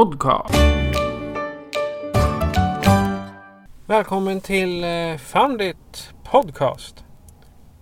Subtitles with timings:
[0.00, 0.54] Podcast.
[3.86, 7.04] Välkommen till eh, Found It Podcast.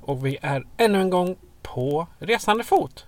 [0.01, 3.07] Och vi är ännu en gång på resande fot.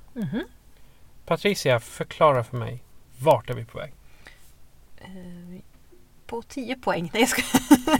[1.26, 2.82] Patricia, förklara för mig.
[3.18, 3.92] Vart är vi på väg?
[6.26, 7.10] På 10 poäng.
[7.14, 7.42] Nej, jag ska...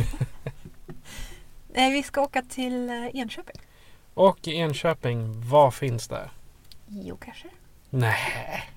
[1.68, 3.60] Nej, vi ska åka till eh, Enköping.
[4.14, 6.30] Och i Enköping, vad finns där?
[6.86, 7.50] Geocacher.
[7.90, 8.70] Nej.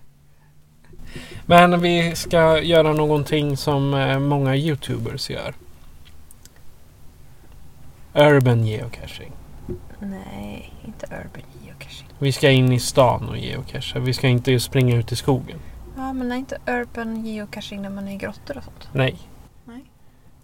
[1.46, 5.54] Men vi ska göra någonting som eh, många YouTubers gör.
[8.14, 9.32] Urban geocaching.
[10.00, 12.08] Nej, inte urban geocaching.
[12.20, 14.00] Vi ska in i stan och geocacha.
[14.00, 15.60] Vi ska inte springa ut i skogen.
[15.98, 18.88] Ja, men är inte urban geocaching när man är i grottor och sånt?
[18.92, 19.16] Nej.
[19.66, 19.84] Nej.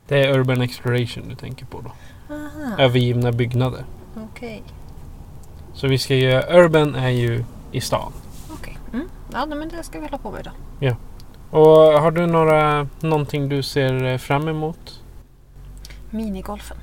[0.08, 1.92] Det är Urban Exploration du tänker på då.
[2.36, 3.84] Aha, Övergivna byggnader.
[4.16, 4.64] okej.
[5.74, 6.60] Så vi ska göra...
[6.64, 8.12] Urban är ju i stan.
[9.34, 10.44] Ja, men det ska vi hålla på med
[10.80, 10.96] då.
[11.58, 11.70] Och
[12.02, 12.88] har du några...
[13.02, 15.04] Någonting du ser eh, fram emot?
[16.10, 16.78] Minigolfen.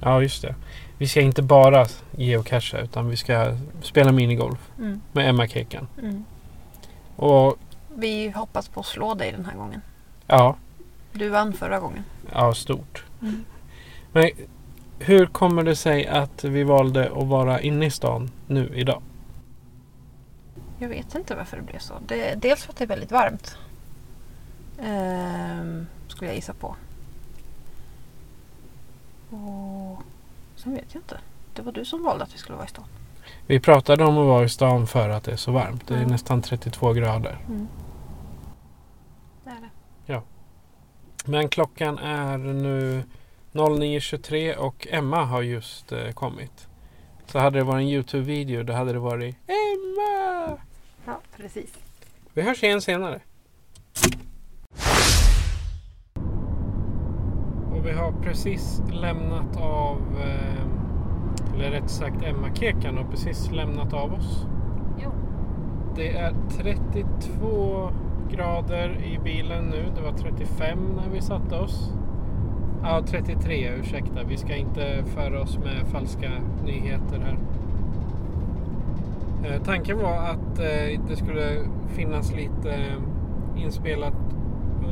[0.00, 0.54] Ja, just det.
[0.98, 5.00] Vi ska inte bara geocacha utan vi ska spela minigolf Mm.
[5.12, 5.88] med Emma Kekan.
[6.02, 6.24] Mm.
[7.16, 7.56] Och
[7.96, 9.80] Vi hoppas på att slå dig den här gången.
[10.26, 10.56] ja,
[11.12, 12.04] Du vann förra gången.
[12.32, 13.04] ja stort.
[13.22, 13.44] Mm.
[14.12, 14.30] Men
[14.98, 19.02] hur kommer det sig att vi valde att vara inne i stan nu idag?
[20.82, 21.94] Jag vet inte varför det blev så.
[22.06, 23.58] Det, dels för att det är väldigt varmt.
[24.82, 26.76] Ehm, skulle jag gissa på.
[29.30, 30.02] Och
[30.56, 31.18] sen vet jag inte.
[31.54, 32.84] Det var du som valde att vi skulle vara i stan.
[33.46, 35.86] Vi pratade om att vara i stan för att det är så varmt.
[35.86, 36.06] Det är Ja.
[36.08, 37.38] nästan 32 grader.
[39.44, 39.60] Det är
[40.06, 40.22] det.
[41.24, 43.02] Men klockan är nu
[43.52, 46.68] 09.23 och Emma har just eh, kommit.
[47.26, 49.61] Så hade det varit en Youtube-video då hade det varit Emma!
[51.36, 51.78] Precis.
[52.34, 53.20] Vi hörs igen senare.
[57.72, 63.92] Och vi har precis lämnat av, eh, eller rätt sagt Emma Kekan har precis lämnat
[63.92, 64.46] av oss.
[65.02, 65.10] Jo.
[65.96, 67.90] Det är 32
[68.30, 69.84] grader i bilen nu.
[69.94, 71.92] Det var 35 när vi satte oss.
[72.82, 74.24] Ja, 33 ursäkta.
[74.28, 76.30] Vi ska inte föra oss med falska
[76.64, 77.38] nyheter här.
[79.44, 81.58] Eh, tanken var att eh, det skulle
[81.88, 84.14] finnas lite eh, inspelat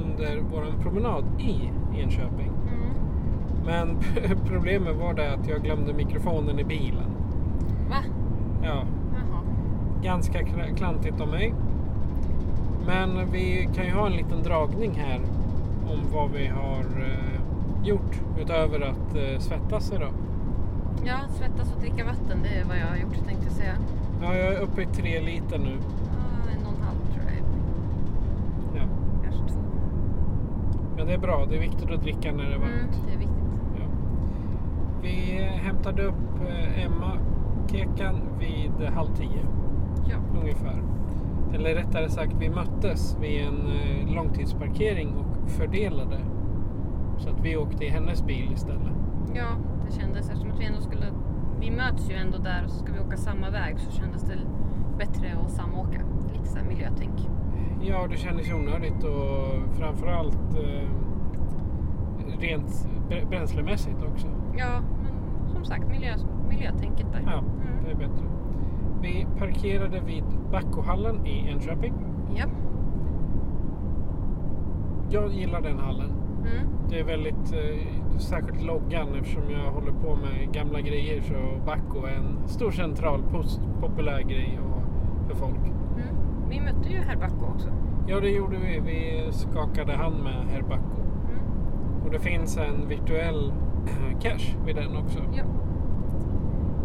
[0.05, 2.51] under våran promenad i Enköping.
[3.67, 3.97] Men
[4.47, 7.11] problemet var det att jag glömde mikrofonen i bilen.
[7.91, 7.97] Va?
[8.63, 9.41] Ja, Jaha.
[10.03, 11.55] ganska kla- klantigt av mig.
[12.87, 15.21] Men vi kan ju ha en liten dragning här
[15.93, 20.13] om vad vi har eh, gjort utöver att eh, svettas idag.
[21.05, 23.75] Ja, svettas och dricka vatten, det är vad jag har gjort tänkte jag säga.
[24.23, 25.73] Ja, jag är uppe i tre liter nu.
[25.73, 27.45] En och en halv tror jag.
[28.77, 28.83] Ja.
[29.25, 29.61] Kanske två.
[30.97, 33.03] Men det är bra, det är viktigt att dricka när det är Mm, varmt.
[33.07, 33.45] det är viktigt.
[33.77, 33.85] Ja.
[35.03, 35.11] Vi
[35.63, 37.13] hämtade upp eh, Emma
[37.69, 39.47] Kekan vid halv tio
[40.11, 40.17] Ja.
[40.41, 40.83] ungefär.
[41.55, 46.19] Eller rättare sagt, vi möttes vid en eh, långtidsparkering och fördelade.
[47.19, 48.93] Så att vi åkte i hennes bil istället.
[49.35, 49.47] ja,
[49.87, 51.07] det kändes eftersom att vi ändå skulle...
[51.61, 54.39] Vi möts ju ändå där och så ska vi åka samma väg så kändes det
[54.99, 56.01] bättre att samåka.
[56.33, 57.29] Lite så här miljötänk.
[57.83, 60.89] Ja, det kändes ju onödigt och framförallt eh,
[62.41, 64.27] rent br- bränslemässigt också.
[64.59, 66.15] Ja, men som sagt miljö,
[66.49, 67.23] miljötänket där.
[67.27, 67.85] Ja, Mm.
[67.85, 68.25] det är bättre.
[69.03, 71.95] Vi parkerade vid Backohallen i Enköping.
[72.37, 72.45] Ja.
[75.11, 76.11] Jag gillar den hallen.
[76.39, 76.69] Mm.
[76.89, 77.87] Det är väldigt, eh,
[78.19, 83.23] särskilt loggan eftersom jag håller på med gamla grejer så Bacco är en stor central
[83.23, 84.83] post, populär grej och,
[85.29, 85.57] för folk.
[85.57, 86.17] Mm.
[86.49, 87.69] Vi mötte ju herr Bacco också.
[88.07, 88.81] Ja, det gjorde vi.
[88.81, 91.01] Vi skakade hand med herr Bacco.
[91.29, 92.05] Mm.
[92.05, 93.53] Och det finns en virtuell
[94.21, 95.19] cache vid den också.
[95.33, 95.45] Ja.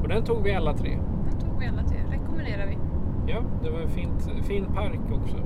[0.01, 0.99] Och den tog vi alla tre.
[1.29, 1.97] Den tog vi alla till.
[2.11, 2.77] Rekommenderar vi.
[3.27, 5.37] Ja, det var en fint, fin park också.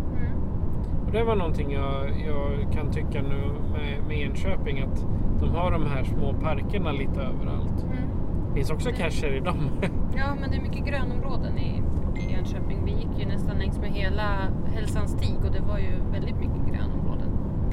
[1.09, 1.17] Mm.
[1.17, 5.05] Och det var någonting jag, jag kan tycka nu med, med Enköping att
[5.39, 7.83] de har de här små parkerna lite överallt.
[7.83, 8.09] Mm.
[8.47, 9.69] Det finns också cacher i dem.
[10.17, 11.83] Ja, men det är mycket grönområden i,
[12.19, 12.85] i Jönköping.
[12.85, 16.73] Vi gick ju nästan längs med hela Hälsans stig och det var ju väldigt mycket
[16.73, 17.29] grönområden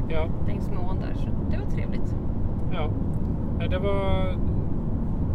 [0.08, 1.14] ja, längs med ån där.
[1.14, 2.14] Så det var trevligt.
[2.72, 2.90] ja.
[3.70, 4.34] Det var...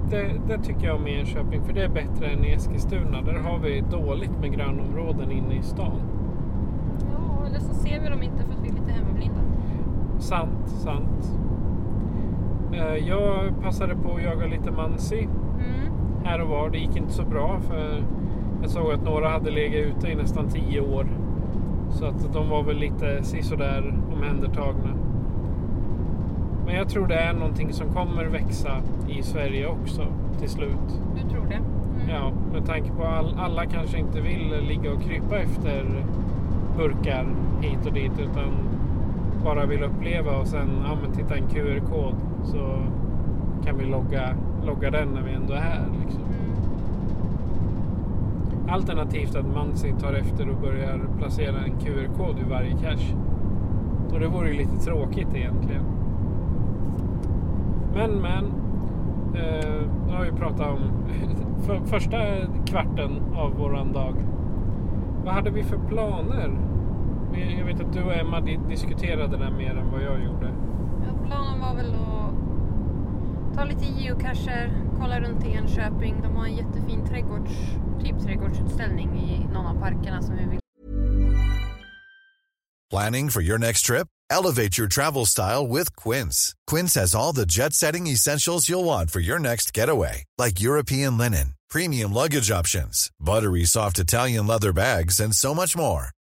[0.10, 3.22] Det, det tycker jag om Enköping för det är bättre än i Eskilstuna.
[3.22, 6.11] Där har vi dåligt med grönområden inne i stan.
[7.92, 9.40] Ser vi dem inte för att vi är lite hemmablinda.
[10.20, 11.38] Sant, sant.
[12.74, 15.28] Eh, Jag passade på att jaga lite mansi
[15.60, 15.94] Mm.
[16.24, 16.70] här och var.
[16.70, 18.04] Det gick inte så bra för
[18.62, 21.06] jag såg att några hade legat ute i nästan tio år.
[21.90, 24.90] Så att de var väl lite sisådär omhändertagna.
[26.66, 28.72] Men jag tror det är någonting som kommer växa
[29.10, 30.02] i Sverige också
[30.40, 31.02] till slut.
[31.24, 31.56] Du tror det?
[31.56, 32.10] Mm.
[32.10, 35.86] Ja, med tanke på all, alla kanske inte vill ligga och krypa efter
[36.78, 37.26] burkar
[37.62, 38.54] hit och dit utan
[39.44, 42.84] bara vill uppleva och sen ja, men titta en QR-kod så
[43.66, 44.36] kan vi logga,
[44.66, 45.86] logga den när vi ändå är här.
[46.04, 46.22] Liksom.
[48.70, 53.16] Alternativt att Mansi tar efter och börjar placera en QR-kod i varje cache.
[54.14, 55.84] Och det vore ju lite tråkigt egentligen.
[57.94, 58.46] Men men.
[59.36, 60.80] Eh, nu har vi pratat om
[61.66, 62.18] för, första
[62.66, 64.14] kvarten av våran dag.
[65.26, 66.52] Vad hade vi för planer?
[67.40, 70.48] Jag vet att du och Emma di- diskuterade det mer än vad jag gjorde.
[71.08, 76.22] Ja, planen var väl att ta lite geocacher, kolla runt i Enköping.
[76.24, 77.52] De har en jättefin trädgårds,
[78.04, 80.60] typ trädgårdsutställning i någon av parkerna som vi vill
[82.90, 84.08] Planning for your next trip?
[84.30, 86.54] Elevate your travel style with Quince.
[86.68, 91.18] Quince has all the jet setting essentials you'll want for your next getaway, like European
[91.18, 96.10] linen, premium luggage options, buttery soft Italian leather bags, and so much more.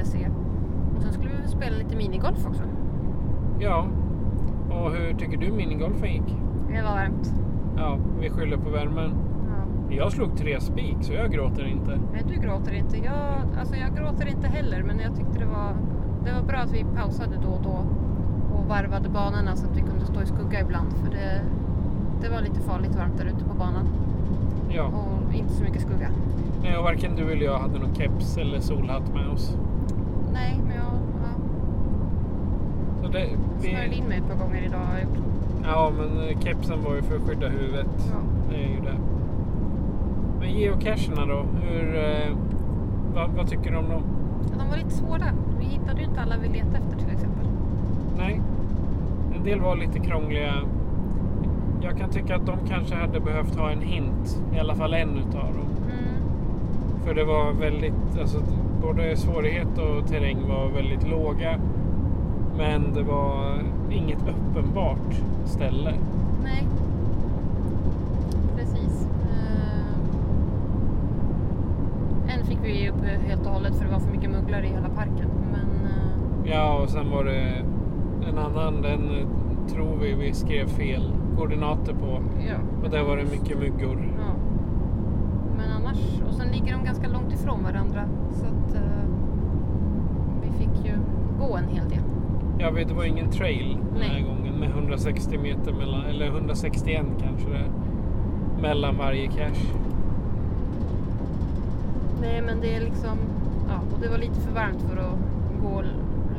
[0.00, 0.26] Se.
[0.96, 2.62] Och sen skulle vi spela lite minigolf också.
[3.60, 3.86] Ja.
[4.70, 6.36] Och hur tycker du minigolfen gick?
[6.68, 7.34] Det var varmt.
[7.76, 9.14] Ja, vi skyller på värmen.
[9.90, 9.94] Ja.
[9.96, 11.98] Jag slog tre spik så jag gråter inte.
[12.12, 12.96] Nej, du gråter inte.
[12.96, 15.72] Jag, alltså jag gråter inte heller, men jag tyckte det var,
[16.24, 17.84] det var bra att vi pausade då och då
[18.58, 20.92] och varvade banorna så att vi kunde stå i skugga ibland.
[20.92, 21.42] För det,
[22.22, 23.88] det var lite farligt varmt där ute på banan
[24.70, 24.84] Ja.
[24.84, 26.08] och inte så mycket skugga.
[26.62, 29.56] Nej, och varken du eller jag hade någon keps eller solhatt med oss.
[30.32, 30.92] Nej, men jag
[31.22, 31.34] ja,
[33.02, 33.28] Så det,
[33.60, 34.82] snörde vi, in mig ett par gånger idag
[35.64, 37.86] ja, men eh, kepsen var ju för att skydda huvudet.
[38.10, 38.18] Ja.
[38.50, 38.98] Det är ju det.
[40.40, 41.46] Men geocacherna då?
[41.62, 42.36] Hur, eh,
[43.14, 44.02] vad, vad tycker du om dem?
[44.58, 45.24] De var lite svåra.
[45.58, 47.46] Vi hittade ju inte alla vi letade efter till exempel.
[48.18, 48.40] Nej,
[49.36, 50.54] en del var lite krångliga.
[51.80, 55.18] Jag kan tycka att de kanske hade behövt ha en hint, i alla fall en
[55.18, 55.66] utav dem.
[55.84, 57.04] Mm.
[57.04, 58.38] För det var väldigt, alltså
[58.82, 61.58] både svårighet och terräng var väldigt låga.
[62.56, 63.58] Men det var
[63.90, 65.94] inget uppenbart ställe.
[66.44, 66.64] Nej.
[68.56, 69.06] Precis.
[69.30, 69.94] Eh,
[72.38, 74.68] En fick vi ge upp helt och hållet för det var för mycket mugglare i
[74.68, 75.28] hela parken.
[75.52, 77.62] Men eh, Ja, och sen var det
[78.28, 79.26] en annan, den eh,
[79.74, 81.02] tror vi vi skrev fel
[81.38, 82.20] koordinater på.
[82.48, 82.54] ja.
[82.84, 84.11] Och där var det mycket myggor.
[86.32, 88.04] Och sen ligger de ganska långt ifrån varandra.
[88.30, 89.04] Så att eh,
[90.42, 90.92] vi fick ju
[91.38, 92.02] gå en hel del.
[92.58, 94.22] Ja, vet, det var ingen trail den här Nej.
[94.22, 97.70] gången med 160 meter mellan, eller 161 kanske det är,
[98.62, 99.66] mellan varje cache.
[102.20, 103.18] Nej men det är liksom,
[103.68, 105.18] ja och det var lite för varmt för att
[105.62, 105.82] gå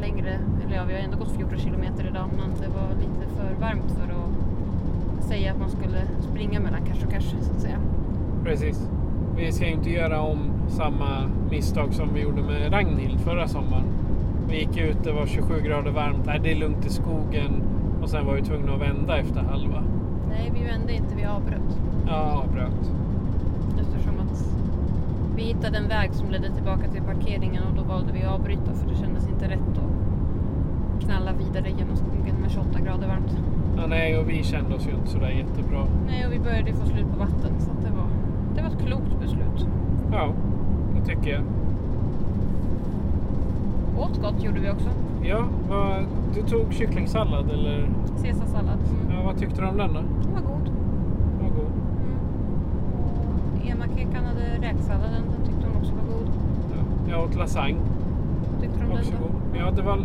[0.01, 0.39] längre.
[0.65, 3.91] Eller ja, vi har ändå gått 14 kilometer idag men det var lite för varmt
[3.91, 7.77] för att säga att man skulle springa mellan cache och cache så att säga.
[8.43, 8.89] Precis.
[9.37, 10.37] Vi ska ju inte göra om
[10.67, 13.85] samma misstag som vi gjorde med Ragnhild förra sommaren.
[14.49, 16.25] Vi gick ut, det var 27 grader varmt.
[16.25, 17.63] Nej, det är lugnt i skogen.
[18.01, 19.83] Och sen var vi tvungna att vända efter halva.
[20.29, 21.79] Nej, vi vände inte, vi avbröt.
[22.07, 22.91] Ja, avbröt.
[23.79, 24.47] Eftersom att
[25.35, 28.73] vi hittade en väg som ledde tillbaka till parkeringen och då valde vi att avbryta
[28.73, 33.37] för det kändes inte rätt att knalla vidare genom skogen med 28 grader varmt.
[33.77, 35.85] Ja, nej, och vi kände oss ju inte sådär jättebra.
[36.07, 37.71] Nej, och vi började få slut på vatten så
[38.55, 39.67] det var, var ett klokt beslut.
[40.11, 40.33] Ja,
[40.95, 41.41] det tycker jag.
[43.97, 44.89] Åt gott gjorde vi också.
[45.23, 46.05] Ja, vad,
[46.35, 47.89] du tog kycklingsallad eller?
[48.23, 48.79] Caesarsallad.
[49.01, 49.15] Mm.
[49.15, 49.99] Ja, vad tyckte du om den då?
[49.99, 50.69] Den var god.
[51.41, 51.71] Vad god.
[53.03, 56.29] Och Ema-kekan hade räksalladen, den tyckte hon också var god.
[56.71, 57.79] Ja, jag åt lasagne.
[58.61, 59.27] Tyckte du om den då?
[59.27, 59.59] god.
[59.59, 59.99] Ja, det var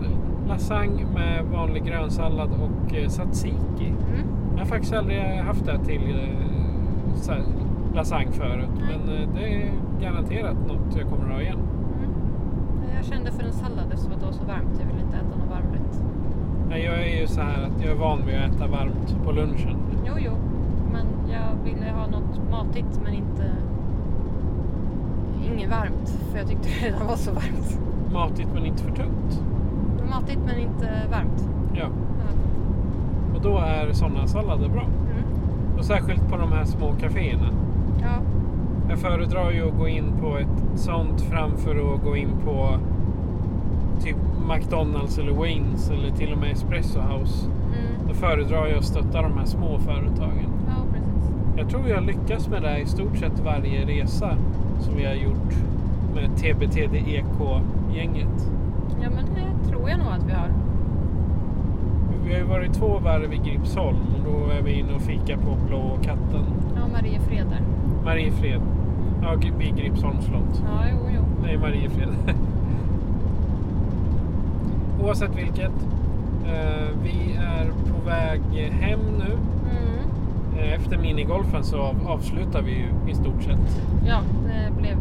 [0.49, 3.89] lasagne med vanlig grönsallad och eh, tzatziki.
[3.89, 4.27] Mm.
[4.53, 7.43] Jag har faktiskt aldrig haft det till eh, så här,
[7.99, 8.69] lasagne förut.
[8.81, 11.59] Men eh, det är garanterat något jag kommer att ha igen.
[11.99, 12.97] Mm.
[12.97, 14.75] Jag kände för en sallad eftersom att det var så varmt.
[14.81, 16.03] Jag ville inte äta något varmrätt.
[16.69, 19.33] Nej, Jag är ju så här att jag är van vid att äta varmt på
[19.33, 19.77] lunchen.
[20.07, 20.33] Jo, jo.
[20.93, 23.45] Men jag ville ha något matigt men inte...
[25.55, 26.09] Inget varmt.
[26.31, 27.81] För jag tyckte det redan var så varmt.
[28.13, 29.43] Matigt men inte för tungt.
[30.11, 31.49] Matigt men inte varmt.
[31.75, 31.87] Ja, Ja.
[33.37, 34.83] och då är sådana sallader bra.
[34.83, 35.79] Mm.
[35.79, 37.49] Och särskilt på de här små kaféerna.
[38.09, 38.23] Ja.
[38.89, 42.79] Jag föredrar ju att gå in på ett sånt framför att gå in på
[44.01, 44.17] typ
[44.49, 47.47] McDonalds eller Waynes eller till och med Espresso House.
[47.47, 48.09] Mm.
[48.09, 50.51] Då föredrar jag att stötta de här små företagen.
[50.67, 51.31] Ja, precis.
[51.57, 54.37] Jag tror jag lyckas med det i stort sett varje resa
[54.81, 55.55] som vi har gjort
[56.15, 58.51] med TBTDEK-gänget.
[59.03, 60.51] Ja, men det tror jag nog att vi har.
[62.25, 65.37] Vi har ju varit två varv i Gripsholm och då är vi inne och fikar
[65.37, 66.45] på Blå katten.
[66.77, 67.61] Ja, Mariefred där.
[68.05, 68.61] Mariefred.
[69.23, 70.63] Ja, vid Gripsholms slott.
[70.65, 71.23] Ja, jo, jo.
[71.43, 72.09] Nej, Mariefred.
[75.03, 75.73] Oavsett vilket.
[76.47, 78.41] Eh, vi är på väg
[78.71, 79.33] hem nu.
[79.71, 80.59] Mm.
[80.59, 83.83] Eh, efter minigolfen så av, avslutar vi ju i stort sett.
[84.07, 84.97] Ja, det blev...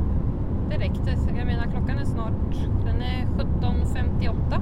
[0.70, 1.18] Det räckte.
[1.18, 2.68] Så Jag menar, klockan är snart...
[2.86, 4.60] Den är 17.58.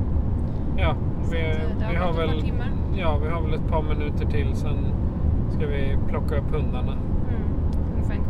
[0.78, 0.96] Ja,
[1.32, 1.38] vi,
[1.84, 2.52] har vi har väl
[2.98, 4.78] ja, vi har väl ett par minuter till sen
[5.50, 6.98] ska vi plocka upp hundarna.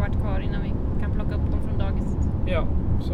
[0.06, 2.30] Kvart kvar innan vi kan plocka upp dem från dagiset.
[2.46, 2.64] Ja,
[3.00, 3.14] så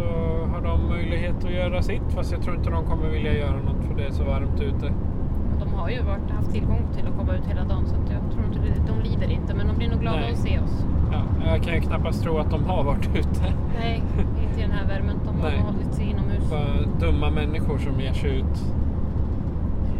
[0.51, 3.85] har de möjlighet att göra sitt fast jag tror inte de kommer vilja göra något
[3.87, 4.93] för det är så varmt ute.
[5.59, 8.45] De har ju varit, haft tillgång till att komma ut hela dagen så jag tror
[8.45, 9.53] inte de lider inte.
[9.55, 10.31] Men de blir nog glada Nej.
[10.31, 10.85] att se oss.
[11.11, 13.53] Ja, jag kan ju knappast tro att de har varit ute.
[13.79, 14.03] Nej,
[14.43, 15.15] inte i den här värmen.
[15.25, 15.59] De har Nej.
[15.59, 16.49] hållit sig inomhus.
[16.49, 18.73] Bara dumma människor som ger sig ut.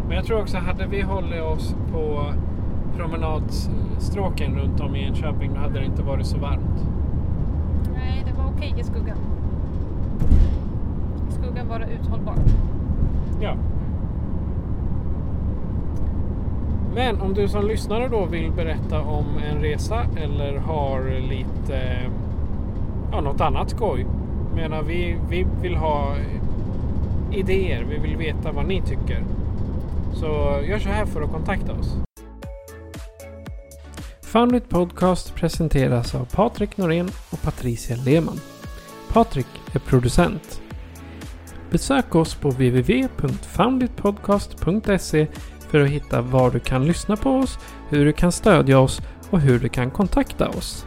[0.07, 2.33] Men jag tror också, hade vi hållit oss på
[2.97, 6.85] promenadstråken runt om i Enköping, då hade det inte varit så varmt.
[7.93, 9.17] Nej, det var okej i skuggan.
[11.29, 12.39] I skuggan var det uthållbart.
[13.41, 13.55] Ja.
[16.95, 21.97] Men om du som lyssnare då vill berätta om en resa eller har lite,
[23.11, 24.05] ja något annat skoj.
[24.55, 26.15] Menar, vi, vi vill ha
[27.31, 29.23] idéer, vi vill veta vad ni tycker.
[30.13, 30.25] Så
[30.67, 31.97] gör så här för att kontakta oss.
[34.31, 38.39] Foundit Podcast presenteras av Patrik Norén och Patricia Lehmann.
[39.13, 40.61] Patrik är producent.
[41.69, 45.27] Besök oss på www.founditpodcast.se
[45.59, 47.59] för att hitta var du kan lyssna på oss,
[47.89, 50.85] hur du kan stödja oss och hur du kan kontakta oss.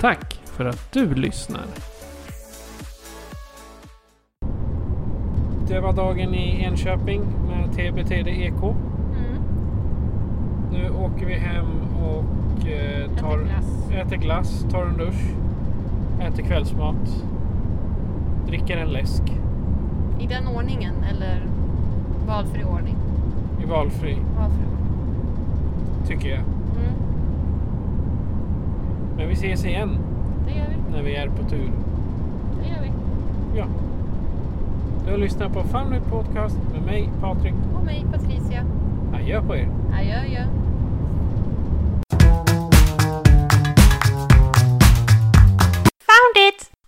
[0.00, 1.64] Tack för att du lyssnar.
[5.68, 8.93] Det var dagen i Enköping med TBTD EK.
[10.74, 11.66] Nu åker vi hem
[12.04, 13.90] och eh, tar, Äter glass.
[14.06, 15.30] äter glass, tar en dusch,
[16.20, 17.24] äter kvällsmat,
[18.46, 19.22] dricker en läsk
[20.20, 21.42] I den ordningen eller
[22.26, 22.96] valfri ordning?
[23.62, 26.06] i valfri, Valfri ordning.
[26.06, 26.38] tycker jag.
[26.38, 26.92] Mm.
[29.16, 29.98] Men vi ses igen
[30.46, 30.92] Det gör vi.
[30.96, 31.70] när vi är på tur.
[32.62, 32.90] Det gör vi.
[33.58, 33.64] Ja.
[35.06, 37.54] Du har lyssnat på Family Podcast med mig, Patrik.
[37.78, 38.62] Och mig, Patricia.
[39.14, 39.68] Adjö på er.
[40.00, 40.44] Adjö, adjö.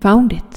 [0.00, 0.47] Found it.